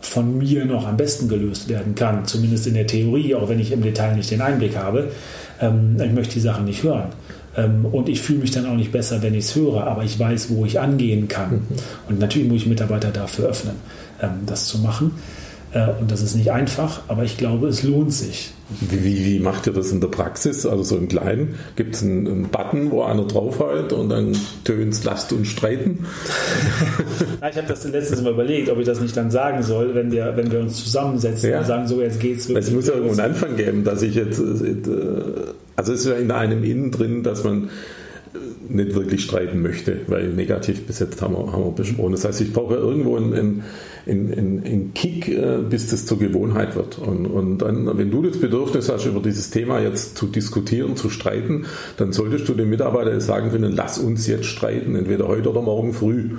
[0.00, 3.72] von mir noch am besten gelöst werden kann, zumindest in der Theorie, auch wenn ich
[3.72, 5.10] im Detail nicht den Einblick habe.
[5.60, 7.08] Ähm, ich möchte die Sachen nicht hören.
[7.56, 10.18] Ähm, und ich fühle mich dann auch nicht besser, wenn ich es höre, aber ich
[10.18, 11.50] weiß, wo ich angehen kann.
[11.50, 11.66] Mhm.
[12.08, 13.74] Und natürlich muss ich Mitarbeiter dafür öffnen,
[14.22, 15.12] ähm, das zu machen.
[15.72, 18.52] Äh, und das ist nicht einfach, aber ich glaube, es lohnt sich.
[18.80, 20.66] Wie, wie, wie macht ihr das in der Praxis?
[20.66, 24.92] Also so im Kleinen gibt es einen, einen, Button, wo einer draufhält und dann tönt
[24.92, 26.06] es Last und Streiten?
[27.50, 30.36] ich habe das letztens mal überlegt, ob ich das nicht dann sagen soll, wenn wir,
[30.36, 31.60] wenn wir uns zusammensetzen ja.
[31.60, 32.66] und sagen, so jetzt geht's wirklich.
[32.66, 34.74] Es muss ja irgendwo einen Anfang geben, dass ich jetzt, äh,
[35.76, 37.70] also es ist ja in einem Innen drin, dass man
[38.68, 42.12] nicht wirklich streiten möchte, weil negativ besetzt haben wir, haben wir besprochen.
[42.12, 43.64] Das heißt, ich brauche irgendwo einen, einen,
[44.08, 46.98] einen, einen Kick, äh, bis das zur Gewohnheit wird.
[46.98, 51.10] Und, und dann, wenn du das Bedürfnis hast, über dieses Thema jetzt zu diskutieren, zu
[51.10, 51.66] streiten,
[51.96, 55.92] dann solltest du dem Mitarbeiter sagen können, lass uns jetzt streiten, entweder heute oder morgen
[55.92, 56.22] früh.
[56.22, 56.38] Mhm.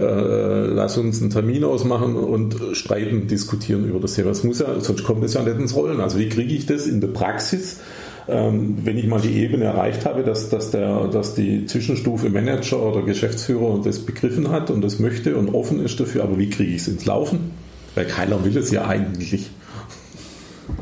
[0.00, 4.28] Äh, lass uns einen Termin ausmachen und streiten, diskutieren über das Thema.
[4.28, 6.00] Das muss ja, sonst kommt es ja nicht ins Rollen.
[6.00, 7.78] Also wie kriege ich das in der Praxis?
[8.28, 12.82] Ähm, wenn ich mal die Ebene erreicht habe, dass, dass, der, dass die Zwischenstufe Manager
[12.82, 16.70] oder Geschäftsführer das begriffen hat und das möchte und offen ist dafür, aber wie kriege
[16.70, 17.52] ich es ins Laufen?
[17.94, 19.50] Weil keiner will es ja eigentlich.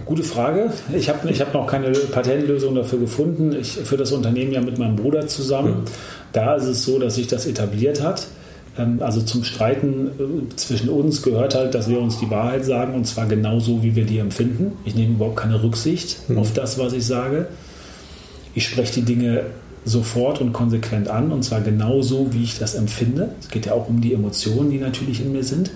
[0.06, 0.72] Gute Frage.
[0.94, 3.54] Ich habe ich hab noch keine Patentlösung dafür gefunden.
[3.60, 5.84] Ich führe das Unternehmen ja mit meinem Bruder zusammen.
[5.84, 5.92] Ja.
[6.32, 8.28] Da ist es so, dass sich das etabliert hat.
[8.78, 12.94] Ähm, also zum Streiten äh, zwischen uns gehört halt, dass wir uns die Wahrheit sagen
[12.94, 14.72] und zwar genauso, wie wir die empfinden.
[14.84, 16.38] Ich nehme überhaupt keine Rücksicht mhm.
[16.38, 17.48] auf das, was ich sage.
[18.54, 19.44] Ich spreche die Dinge
[19.84, 23.30] sofort und konsequent an und zwar genauso, wie ich das empfinde.
[23.40, 25.70] Es geht ja auch um die Emotionen, die natürlich in mir sind.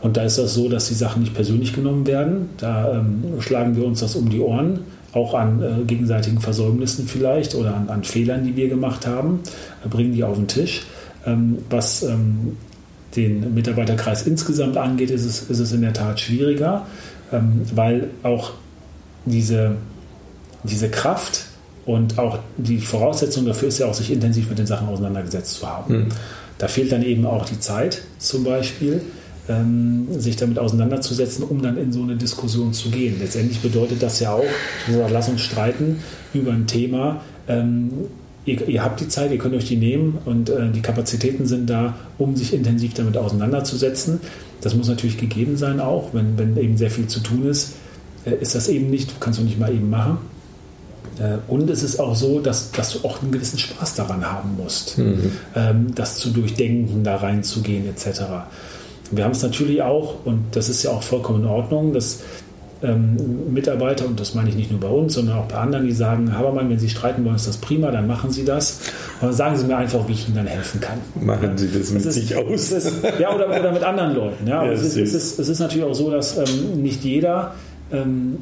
[0.00, 2.50] Und da ist das so, dass die Sachen nicht persönlich genommen werden.
[2.56, 4.80] Da ähm, schlagen wir uns das um die Ohren,
[5.12, 9.40] auch an äh, gegenseitigen Versäumnissen vielleicht oder an, an, Fehlern, die wir gemacht haben,
[9.84, 10.82] äh, bringen die auf den Tisch.
[11.26, 12.56] Ähm, was ähm,
[13.16, 16.86] den Mitarbeiterkreis insgesamt angeht, ist es, ist es in der Tat schwieriger,
[17.32, 18.52] ähm, weil auch
[19.24, 19.76] diese,
[20.64, 21.44] diese Kraft
[21.86, 25.68] und auch die Voraussetzung dafür ist ja auch, sich intensiv mit den Sachen auseinandergesetzt zu
[25.68, 25.94] haben.
[25.94, 26.08] Mhm.
[26.58, 29.00] Da fehlt dann eben auch die Zeit zum Beispiel,
[30.18, 33.16] sich damit auseinanderzusetzen, um dann in so eine Diskussion zu gehen.
[33.18, 34.44] Letztendlich bedeutet das ja auch,
[35.10, 35.98] lass uns streiten
[36.32, 37.22] über ein Thema,
[38.44, 41.68] ihr, ihr, habt die Zeit, ihr könnt euch die nehmen und äh, die Kapazitäten sind
[41.68, 44.20] da, um sich intensiv damit auseinanderzusetzen.
[44.60, 47.74] Das muss natürlich gegeben sein auch, wenn, wenn eben sehr viel zu tun ist,
[48.24, 50.18] äh, ist das eben nicht, kannst du nicht mal eben machen.
[51.18, 54.56] Äh, und es ist auch so, dass, dass du auch einen gewissen Spaß daran haben
[54.56, 55.32] musst, mhm.
[55.54, 58.22] ähm, das zu durchdenken, da reinzugehen etc.
[59.10, 62.20] Wir haben es natürlich auch, und das ist ja auch vollkommen in Ordnung, dass
[62.82, 65.92] ähm, Mitarbeiter, und das meine ich nicht nur bei uns, sondern auch bei anderen, die
[65.92, 68.80] sagen, Habermann, wenn Sie streiten wollen, ist das prima, dann machen Sie das.
[69.20, 70.98] Und dann sagen Sie mir einfach, wie ich Ihnen dann helfen kann.
[71.20, 72.72] Machen Sie das mit ist, sich aus?
[72.72, 74.46] Ist, ja, oder, oder mit anderen Leuten.
[74.46, 74.64] Ja.
[74.64, 77.54] ja es, ist, es, ist, es, ist, natürlich auch so, dass ähm, nicht jeder
[77.92, 78.38] ähm,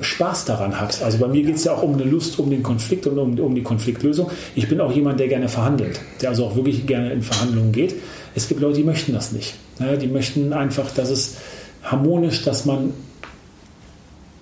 [0.00, 1.02] Spaß daran hat.
[1.02, 3.38] Also bei mir geht es ja auch um eine Lust, um den Konflikt und um,
[3.38, 4.30] um die Konfliktlösung.
[4.54, 7.94] Ich bin auch jemand, der gerne verhandelt, der also auch wirklich gerne in Verhandlungen geht.
[8.34, 9.54] Es gibt Leute, die möchten das nicht.
[9.78, 11.36] Ja, die möchten einfach, dass es
[11.84, 12.92] harmonisch, dass man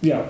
[0.01, 0.25] ja,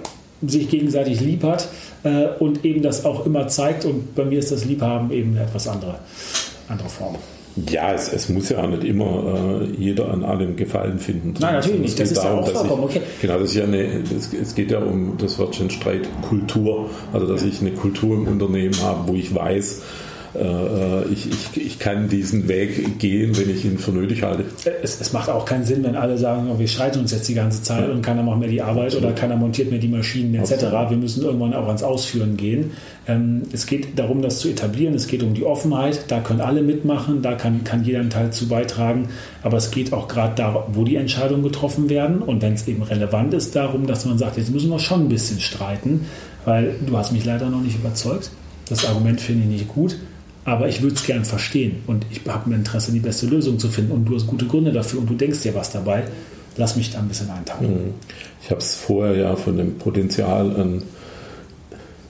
[0.46, 1.68] sich gegenseitig lieb hat
[2.02, 3.84] äh, und eben das auch immer zeigt.
[3.84, 5.96] Und bei mir ist das Liebhaben eben eine etwas andere,
[6.68, 7.16] andere Form.
[7.68, 11.34] Ja, es, es, muss ja auch nicht immer äh, jeder an allem Gefallen finden.
[11.38, 12.00] Nein, natürlich nicht.
[12.00, 13.02] Das ist darum, ja auch vollkommen okay.
[13.20, 16.88] Genau, das ist ja eine, das, es geht ja um das Wörtchen Streit Kultur.
[17.12, 19.82] Also, dass ich eine Kultur im Unternehmen habe, wo ich weiß,
[21.12, 24.44] ich, ich, ich kann diesen Weg gehen, wenn ich ihn für nötig halte.
[24.82, 27.34] Es, es macht auch keinen Sinn, wenn alle sagen, oh, wir streiten uns jetzt die
[27.34, 27.92] ganze Zeit ja.
[27.92, 30.52] und keiner macht mehr die Arbeit oder keiner montiert mehr die Maschinen etc.
[30.52, 30.90] Absolut.
[30.90, 32.70] Wir müssen irgendwann auch ans Ausführen gehen.
[33.06, 34.94] Ähm, es geht darum, das zu etablieren.
[34.94, 36.04] Es geht um die Offenheit.
[36.08, 37.22] Da können alle mitmachen.
[37.22, 39.08] Da kann, kann jeder einen Teil zu beitragen.
[39.42, 42.22] Aber es geht auch gerade da, wo die Entscheidungen getroffen werden.
[42.22, 45.08] Und wenn es eben relevant ist, darum, dass man sagt, jetzt müssen wir schon ein
[45.08, 46.06] bisschen streiten,
[46.44, 48.30] weil du hast mich leider noch nicht überzeugt.
[48.68, 49.96] Das Argument finde ich nicht gut.
[50.44, 53.68] Aber ich würde es gern verstehen und ich habe ein Interesse, die beste Lösung zu
[53.68, 56.04] finden und du hast gute Gründe dafür und du denkst dir was dabei.
[56.56, 57.66] Lass mich da ein bisschen eintauchen.
[57.66, 57.94] Mhm.
[58.42, 60.82] Ich habe es vorher ja von dem Potenzial an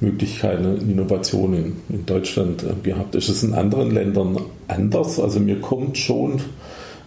[0.00, 3.14] Möglichkeiten Innovationen in Deutschland äh, gehabt.
[3.14, 5.20] Ist es in anderen Ländern anders?
[5.20, 6.40] Also mir kommt schon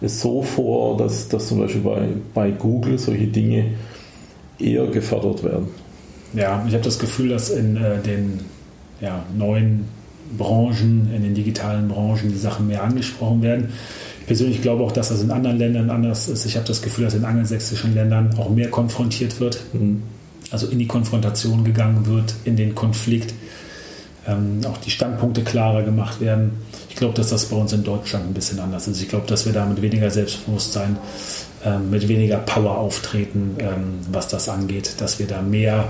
[0.00, 3.72] es so vor, dass, dass zum Beispiel bei, bei Google solche Dinge
[4.58, 5.68] eher gefördert werden.
[6.34, 8.40] Ja, ich habe das Gefühl, dass in äh, den
[9.00, 9.86] ja, neuen
[10.36, 13.70] Branchen, in den digitalen Branchen die Sachen mehr angesprochen werden.
[14.20, 16.46] Ich persönlich glaube auch, dass das in anderen Ländern anders ist.
[16.46, 20.02] Ich habe das Gefühl, dass in angelsächsischen Ländern auch mehr konfrontiert wird, mhm.
[20.50, 23.34] also in die Konfrontation gegangen wird, in den Konflikt,
[24.26, 26.52] ähm, auch die Standpunkte klarer gemacht werden.
[26.88, 29.00] Ich glaube, dass das bei uns in Deutschland ein bisschen anders ist.
[29.00, 30.96] Ich glaube, dass wir da mit weniger Selbstbewusstsein,
[31.64, 35.88] ähm, mit weniger Power auftreten, ähm, was das angeht, dass wir da mehr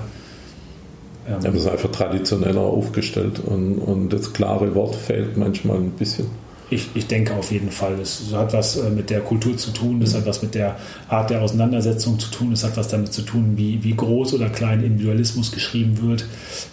[1.28, 6.26] ja, wir sind einfach traditioneller aufgestellt und, und das klare Wort fehlt manchmal ein bisschen.
[6.68, 7.94] Ich, ich denke auf jeden Fall.
[8.00, 10.76] Es hat was äh, mit der Kultur zu tun, es hat was mit der
[11.08, 14.48] Art der Auseinandersetzung zu tun, es hat was damit zu tun, wie, wie groß oder
[14.48, 16.24] klein Individualismus geschrieben wird,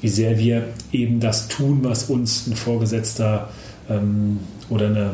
[0.01, 3.49] wie sehr wir eben das tun, was uns ein Vorgesetzter
[3.87, 4.39] ähm,
[4.69, 5.11] oder eine,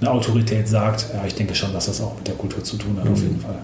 [0.00, 1.06] eine Autorität sagt.
[1.12, 3.12] Ja, ich denke schon, dass das auch mit der Kultur zu tun hat, mhm.
[3.12, 3.58] auf jeden Fall.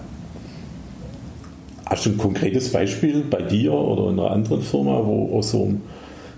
[1.91, 5.63] Hast du ein konkretes Beispiel bei dir oder in einer anderen Firma, wo aus so
[5.63, 5.81] einem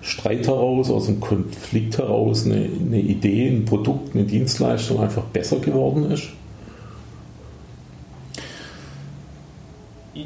[0.02, 5.60] Streit heraus, aus einem Konflikt heraus eine, eine Idee, ein Produkt, eine Dienstleistung einfach besser
[5.60, 6.24] geworden ist?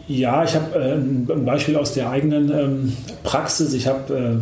[0.08, 3.74] Ja, ich habe äh, ein Beispiel aus der eigenen ähm, Praxis.
[3.74, 4.42] Ich habe,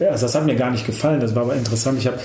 [0.00, 2.00] äh, also das hat mir gar nicht gefallen, das war aber interessant.
[2.00, 2.18] Ich habe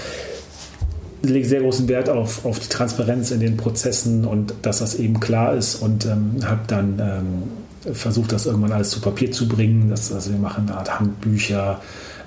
[1.24, 5.20] lege sehr großen Wert auf, auf die Transparenz in den Prozessen und dass das eben
[5.20, 9.90] klar ist und ähm, habe dann ähm, versucht, das irgendwann alles zu Papier zu bringen.
[9.90, 11.82] Das, also wir machen eine Art Handbücher.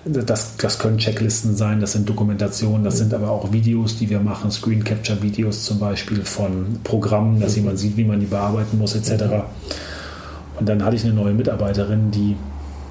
[0.05, 4.21] Das, das können Checklisten sein, das sind Dokumentationen, das sind aber auch Videos, die wir
[4.21, 8.77] machen, Screen Capture Videos zum Beispiel von Programmen, dass jemand sieht, wie man die bearbeiten
[8.77, 9.25] muss, etc.
[10.61, 12.37] Und dann hatte ich eine neue Mitarbeiterin, die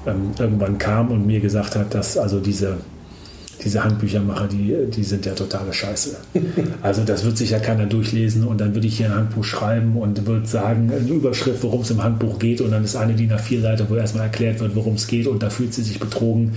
[0.06, 2.78] ähm, irgendwann kam und mir gesagt hat, dass also diese
[3.64, 6.16] diese Handbüchermacher, die, die sind ja totale Scheiße.
[6.82, 9.96] Also das wird sich ja keiner durchlesen und dann würde ich hier ein Handbuch schreiben
[9.96, 13.32] und würde sagen, eine Überschrift, worum es im Handbuch geht und dann ist eine DIN
[13.32, 16.52] A4 Seite, wo erstmal erklärt wird, worum es geht und da fühlt sie sich betrogen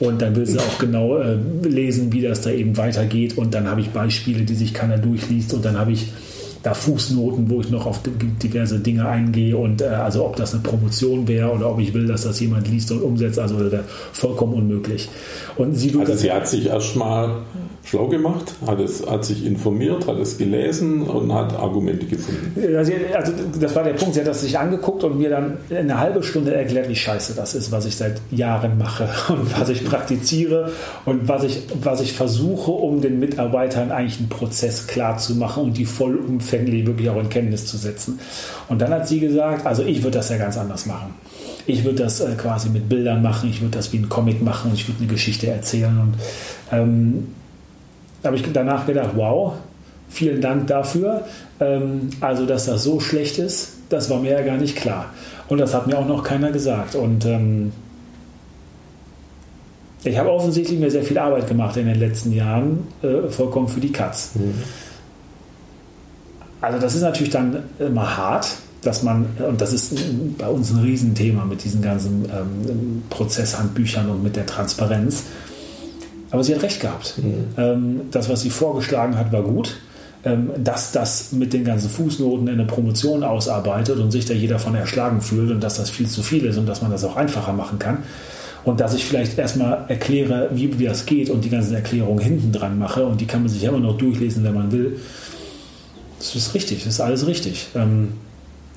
[0.00, 3.68] und dann will sie auch genau äh, lesen, wie das da eben weitergeht und dann
[3.68, 6.12] habe ich Beispiele, die sich keiner durchliest und dann habe ich
[6.64, 8.00] da Fußnoten, wo ich noch auf
[8.42, 12.06] diverse Dinge eingehe und äh, also ob das eine Promotion wäre oder ob ich will,
[12.06, 13.56] dass das jemand liest und umsetzt, also
[14.12, 15.08] vollkommen unmüglich.
[15.56, 17.42] Und sie also sie hat sich erstmal
[17.84, 22.54] schlau gemacht, hat, es, hat sich informiert, hat es gelesen und hat Argumente gefunden.
[22.76, 26.00] Also, also das war der Punkt, sie hat das sich angeguckt und mir dann eine
[26.00, 29.84] halbe Stunde erklärt, wie scheiße das ist, was ich seit Jahren mache und was ich
[29.84, 30.72] praktiziere
[31.04, 35.64] und was ich, was ich versuche, um den Mitarbeitern eigentlich einen Prozess klar zu machen
[35.64, 38.18] und die vollumfänglich wirklich auch in Kenntnis zu setzen.
[38.68, 41.14] Und dann hat sie gesagt, also ich würde das ja ganz anders machen.
[41.66, 44.70] Ich würde das äh, quasi mit Bildern machen, ich würde das wie ein Comic machen
[44.70, 45.98] und ich würde eine Geschichte erzählen.
[45.98, 46.14] Und
[46.72, 47.28] ähm,
[48.22, 49.54] habe ich danach gedacht, wow,
[50.08, 51.24] vielen Dank dafür.
[51.60, 55.06] Ähm, also, dass das so schlecht ist, das war mir ja gar nicht klar.
[55.48, 56.94] Und das hat mir auch noch keiner gesagt.
[56.94, 57.72] Und ähm,
[60.04, 63.80] ich habe offensichtlich mir sehr viel Arbeit gemacht in den letzten Jahren, äh, vollkommen für
[63.80, 64.32] die Katz.
[64.34, 64.54] Mhm.
[66.64, 68.48] Also das ist natürlich dann immer hart,
[68.82, 69.94] dass man, und das ist
[70.38, 75.24] bei uns ein Riesenthema mit diesen ganzen ähm, Prozesshandbüchern und mit der Transparenz.
[76.30, 77.14] Aber sie hat recht gehabt.
[77.18, 77.34] Mhm.
[77.56, 79.76] Ähm, das, was sie vorgeschlagen hat, war gut.
[80.26, 84.58] Ähm, dass das mit den ganzen Fußnoten in eine Promotion ausarbeitet und sich da jeder
[84.58, 87.16] von erschlagen fühlt und dass das viel zu viel ist und dass man das auch
[87.16, 87.98] einfacher machen kann.
[88.64, 92.52] Und dass ich vielleicht erstmal erkläre, wie, wie das geht und die ganzen Erklärungen hinten
[92.52, 94.98] dran mache und die kann man sich immer noch durchlesen, wenn man will.
[96.24, 97.68] Das ist richtig, das ist alles richtig.
[97.74, 98.14] Ähm,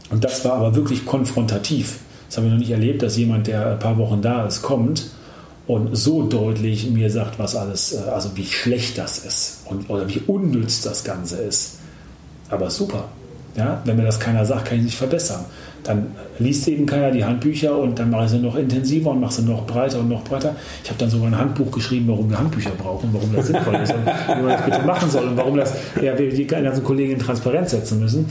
[0.10, 2.00] und das war aber wirklich konfrontativ.
[2.28, 5.12] Das habe ich noch nicht erlebt, dass jemand, der ein paar Wochen da ist, kommt
[5.66, 10.10] und so deutlich mir sagt, was alles, äh, also wie schlecht das ist und, oder
[10.10, 11.76] wie unnütz das Ganze ist.
[12.50, 13.06] Aber super.
[13.58, 15.44] Ja, wenn mir das keiner sagt, kann ich nicht verbessern.
[15.84, 19.34] Dann liest eben keiner die Handbücher und dann mache ich sie noch intensiver und mache
[19.34, 20.56] sie noch breiter und noch breiter.
[20.84, 23.94] Ich habe dann sogar ein Handbuch geschrieben, warum wir Handbücher brauchen, warum das sinnvoll ist
[23.94, 27.14] und wie man das bitte machen soll und warum das, ja, wir die ganzen Kollegen
[27.14, 28.28] in Transparenz setzen müssen.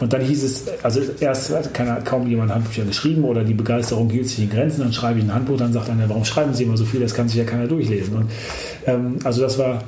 [0.00, 4.08] Und dann hieß es, also erst hat keiner, kaum jemand Handbücher geschrieben oder die Begeisterung
[4.10, 6.64] hielt sich in Grenzen, dann schreibe ich ein Handbuch, dann sagt einer, warum schreiben Sie
[6.64, 8.16] immer so viel, das kann sich ja keiner durchlesen.
[8.16, 8.30] Und
[8.86, 9.82] ähm, also das war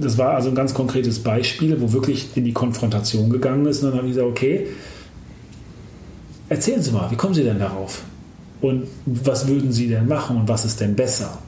[0.00, 3.82] das war also ein ganz konkretes Beispiel, wo wirklich in die Konfrontation gegangen ist.
[3.82, 4.66] Und dann habe ich gesagt, okay,
[6.48, 8.02] erzählen Sie mal, wie kommen Sie denn darauf?
[8.60, 11.38] Und was würden Sie denn machen und was ist denn besser?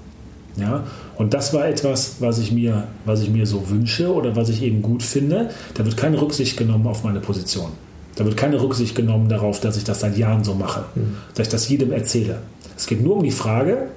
[0.57, 0.85] Ja,
[1.17, 4.63] und das war etwas, was ich, mir, was ich mir so wünsche oder was ich
[4.63, 5.51] eben gut finde.
[5.75, 7.71] Da wird keine Rücksicht genommen auf meine Position.
[8.17, 11.17] Da wird keine Rücksicht genommen darauf, dass ich das seit Jahren so mache, mhm.
[11.35, 12.41] dass ich das jedem erzähle.
[12.77, 13.89] Es geht nur um die Frage,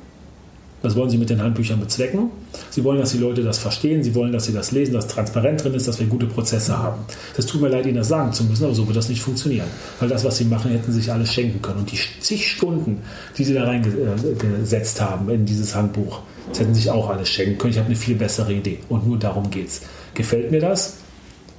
[0.85, 2.29] was wollen Sie mit den Handbüchern bezwecken?
[2.69, 5.63] Sie wollen, dass die Leute das verstehen, Sie wollen, dass sie das lesen, dass transparent
[5.63, 7.01] drin ist, dass wir gute Prozesse haben.
[7.37, 9.67] Es tut mir leid, Ihnen das sagen zu müssen, aber so wird das nicht funktionieren.
[9.99, 11.79] Weil das, was Sie machen, hätten Sie sich alles schenken können.
[11.79, 13.01] Und die zig Stunden,
[13.37, 17.57] die Sie da reingesetzt haben in dieses Handbuch, das hätten Sie sich auch alles schenken
[17.57, 17.71] können.
[17.71, 18.79] Ich habe eine viel bessere Idee.
[18.87, 19.81] Und nur darum geht es.
[20.13, 20.97] Gefällt mir das?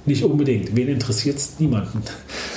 [0.05, 0.73] Nicht unbedingt.
[0.73, 1.59] Wen interessiert es?
[1.59, 2.01] Niemanden.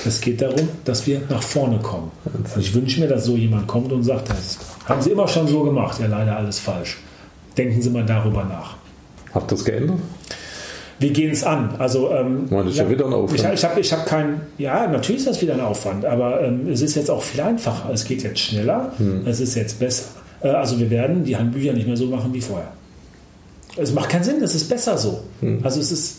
[0.05, 2.09] Es geht darum, dass wir nach vorne kommen.
[2.23, 4.57] Und ich wünsche mir, dass so jemand kommt und sagt, das
[4.91, 5.99] haben Sie immer schon so gemacht.
[5.99, 6.97] Ja, leider alles falsch.
[7.57, 8.75] Denken Sie mal darüber nach.
[9.33, 9.97] Habt ihr das geändert?
[10.99, 11.73] Wir gehen es an.
[11.79, 13.39] Also, ähm, das ist ja, ja wieder ein Aufwand.
[13.39, 16.67] Ich, ich habe ich hab keinen, ja, natürlich ist das wieder ein Aufwand, aber ähm,
[16.67, 17.89] es ist jetzt auch viel einfacher.
[17.91, 19.25] Es geht jetzt schneller, hm.
[19.25, 20.09] es ist jetzt besser.
[20.41, 22.71] Äh, also wir werden die Handbücher nicht mehr so machen wie vorher.
[23.77, 25.23] Es macht keinen Sinn, es ist besser so.
[25.39, 25.59] Hm.
[25.63, 26.17] Also es ist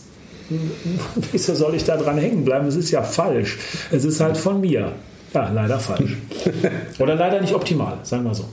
[1.33, 2.67] wieso soll ich da dran hängen bleiben?
[2.67, 3.59] Es ist ja falsch.
[3.91, 4.93] Es ist halt von mir.
[5.33, 6.17] Ja, leider falsch.
[6.99, 8.45] Oder leider nicht optimal, sagen wir so.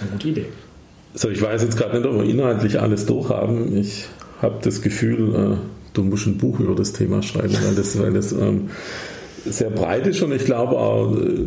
[0.00, 0.46] Eine gute Idee.
[1.14, 3.76] So, ich weiß jetzt gerade nicht, ob wir inhaltlich alles durchhaben.
[3.76, 4.06] Ich
[4.40, 5.56] habe das Gefühl, äh,
[5.94, 8.70] du musst ein Buch über das Thema schreiben, weil das, weil das ähm,
[9.44, 11.46] sehr breit ist und ich glaube auch äh,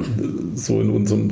[0.56, 1.32] so in unserem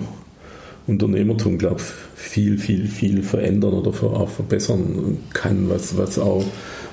[0.87, 1.81] Unternehmertum, glaube
[2.15, 6.43] viel, viel, viel verändern oder auch verbessern kann, was, was auch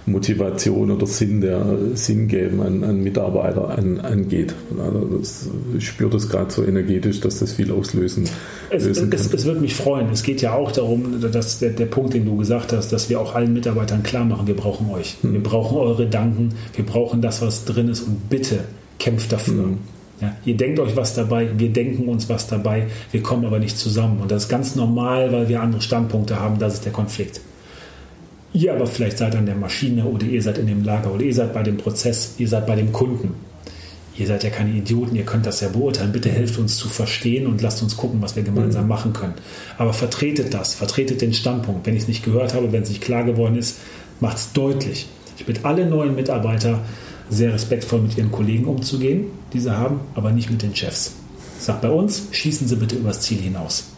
[0.07, 1.65] Motivation oder Sinn, der
[1.95, 4.55] Sinn geben an, an Mitarbeiter an, angeht.
[4.79, 8.29] Also das, ich spüre das gerade so energetisch, dass das viel auslösen
[8.71, 10.09] es, lösen es, es, wird mich freuen.
[10.11, 13.21] Es geht ja auch darum, dass der, der Punkt, den du gesagt hast, dass wir
[13.21, 15.17] auch allen Mitarbeitern klar machen, wir brauchen euch.
[15.23, 15.33] Hm.
[15.33, 18.61] Wir brauchen eure Gedanken, wir brauchen das, was drin ist und bitte
[18.99, 19.65] kämpft dafür.
[19.65, 19.79] Hm.
[20.21, 23.77] Ja, ihr denkt euch was dabei, wir denken uns was dabei, wir kommen aber nicht
[23.77, 24.21] zusammen.
[24.21, 27.41] Und das ist ganz normal, weil wir andere Standpunkte haben, das ist der Konflikt.
[28.57, 31.35] Ihr aber vielleicht seid an der Maschine oder ihr seid in dem Lager oder ihr
[31.35, 33.35] seid bei dem Prozess, ihr seid bei dem Kunden.
[34.17, 36.11] Ihr seid ja keine Idioten, ihr könnt das ja beurteilen.
[36.11, 38.89] Bitte helft uns zu verstehen und lasst uns gucken, was wir gemeinsam mhm.
[38.89, 39.35] machen können.
[39.77, 41.87] Aber vertretet das, vertretet den Standpunkt.
[41.87, 43.77] Wenn ich es nicht gehört habe, wenn es nicht klar geworden ist,
[44.21, 45.07] macht es deutlich.
[45.37, 46.81] Ich bitte alle neuen Mitarbeiter,
[47.29, 51.13] sehr respektvoll mit ihren Kollegen umzugehen, die sie haben, aber nicht mit den Chefs.
[51.59, 53.89] Sage bei uns, schießen Sie bitte übers Ziel hinaus.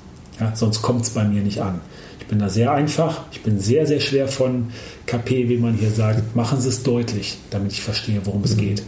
[0.41, 1.81] Ja, sonst kommt es bei mir nicht an.
[2.29, 4.67] Ich bin da sehr einfach, ich bin sehr, sehr schwer von
[5.07, 6.37] KP, wie man hier sagt.
[6.37, 8.61] Machen Sie es deutlich, damit ich verstehe, worum es mhm.
[8.61, 8.83] geht.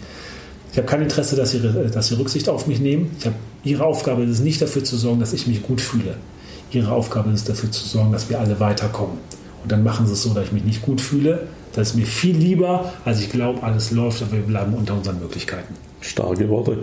[0.72, 3.12] Ich habe kein Interesse, dass Sie, dass Sie Rücksicht auf mich nehmen.
[3.18, 6.16] Ich habe, Ihre Aufgabe ist nicht dafür zu sorgen, dass ich mich gut fühle.
[6.70, 9.16] Ihre Aufgabe ist dafür zu sorgen, dass wir alle weiterkommen.
[9.62, 11.46] Und dann machen Sie es so, dass ich mich nicht gut fühle.
[11.72, 15.18] Das ist mir viel lieber, als ich glaube, alles läuft, aber wir bleiben unter unseren
[15.18, 15.72] Möglichkeiten.
[16.02, 16.76] Starke Worte.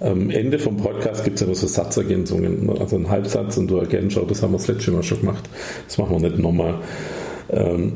[0.00, 4.14] Am Ende vom Podcast gibt es immer so Satzergänzungen, also einen Halbsatz und du erkennst
[4.14, 5.48] schon, das haben wir das letzte Mal schon gemacht.
[5.86, 6.74] Das machen wir nicht nochmal.
[7.50, 7.94] Ähm,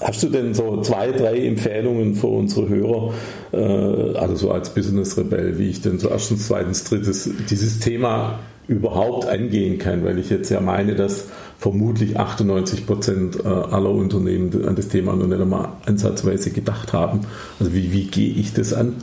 [0.00, 3.12] hast du denn so zwei, drei Empfehlungen für unsere Hörer,
[3.52, 9.28] äh, also so als Business-Rebell, wie ich denn so erstens, zweitens, drittes dieses Thema überhaupt
[9.28, 10.04] angehen kann?
[10.04, 11.26] Weil ich jetzt ja meine, dass
[11.58, 17.20] vermutlich 98 Prozent äh, aller Unternehmen an das Thema noch nicht einmal ansatzweise gedacht haben.
[17.60, 18.94] Also wie, wie gehe ich das an?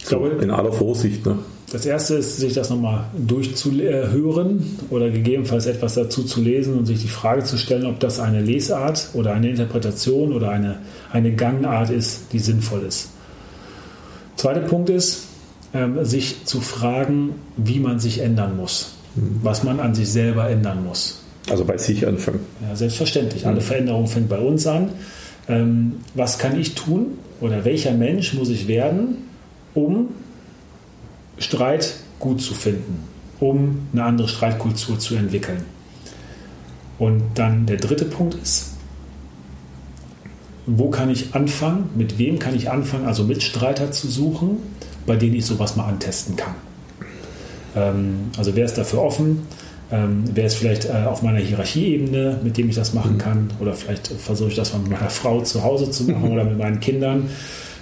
[0.00, 1.26] Ich glaube, in aller Vorsicht.
[1.26, 1.38] Ne?
[1.70, 7.00] Das erste ist, sich das nochmal durchzuhören oder gegebenenfalls etwas dazu zu lesen und sich
[7.00, 10.78] die Frage zu stellen, ob das eine Lesart oder eine Interpretation oder eine,
[11.12, 13.10] eine Gangart ist, die sinnvoll ist.
[14.36, 15.26] Zweiter Punkt ist,
[15.74, 19.40] ähm, sich zu fragen, wie man sich ändern muss, mhm.
[19.42, 21.22] was man an sich selber ändern muss.
[21.50, 22.40] Also bei sich anfangen.
[22.66, 23.46] Ja, selbstverständlich.
[23.46, 23.64] Alle mhm.
[23.64, 24.88] Veränderung fängt bei uns an.
[25.46, 29.29] Ähm, was kann ich tun oder welcher Mensch muss ich werden,
[29.74, 30.08] um
[31.38, 33.04] Streit gut zu finden,
[33.40, 35.64] um eine andere Streitkultur zu entwickeln.
[36.98, 38.74] Und dann der dritte Punkt ist,
[40.66, 44.58] wo kann ich anfangen, mit wem kann ich anfangen, also Mitstreiter zu suchen,
[45.06, 46.54] bei denen ich sowas mal antesten kann.
[47.74, 49.42] Ähm, also wer ist dafür offen?
[49.90, 53.18] Ähm, wer ist vielleicht äh, auf meiner Hierarchieebene, mit dem ich das machen mhm.
[53.18, 53.50] kann?
[53.60, 56.58] Oder vielleicht versuche ich das mal mit meiner Frau zu Hause zu machen oder mit
[56.58, 57.30] meinen Kindern.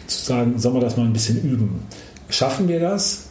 [0.09, 1.83] Zu sagen, sollen wir das mal ein bisschen üben?
[2.29, 3.29] Schaffen wir das?